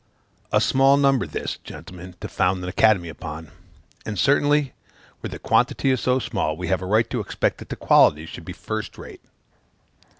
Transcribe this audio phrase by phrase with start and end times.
[0.51, 3.51] A small number this, gentlemen, to found an academy upon;
[4.03, 4.73] and certainly,
[5.19, 8.25] where the quantity is so small, we have a right to expect that the quality
[8.25, 9.21] should be first rate.